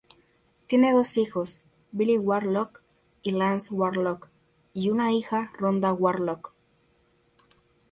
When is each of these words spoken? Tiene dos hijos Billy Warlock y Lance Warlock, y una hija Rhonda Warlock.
Tiene 0.65 0.93
dos 0.93 1.15
hijos 1.19 1.61
Billy 1.91 2.17
Warlock 2.17 2.81
y 3.21 3.33
Lance 3.33 3.71
Warlock, 3.71 4.29
y 4.73 4.89
una 4.89 5.11
hija 5.11 5.51
Rhonda 5.59 5.93
Warlock. 5.93 6.53